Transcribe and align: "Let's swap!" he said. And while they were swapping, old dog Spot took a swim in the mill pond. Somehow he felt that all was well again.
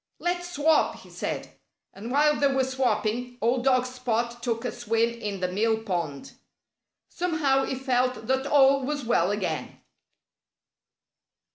"Let's 0.17 0.49
swap!" 0.53 0.95
he 1.01 1.11
said. 1.11 1.59
And 1.93 2.09
while 2.09 2.35
they 2.39 2.47
were 2.47 2.63
swapping, 2.63 3.37
old 3.39 3.65
dog 3.65 3.85
Spot 3.85 4.41
took 4.41 4.65
a 4.65 4.71
swim 4.71 5.11
in 5.13 5.41
the 5.41 5.47
mill 5.47 5.83
pond. 5.83 6.31
Somehow 7.07 7.65
he 7.65 7.75
felt 7.75 8.25
that 8.25 8.47
all 8.47 8.83
was 8.83 9.05
well 9.05 9.29
again. 9.29 9.79